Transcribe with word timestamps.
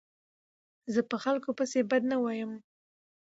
زه 0.93 1.01
په 1.09 1.17
خلکو 1.23 1.49
پيسي 1.59 1.81
بد 1.91 2.03
نه 2.11 2.17
وایم. 2.23 2.51